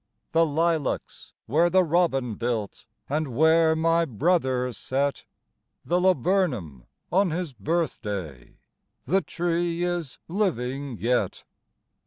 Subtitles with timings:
[0.31, 5.25] The lilacs where the robin built, And where my brother set
[5.85, 8.57] The laburnum on his birthday,
[9.03, 11.43] The tree is living yet!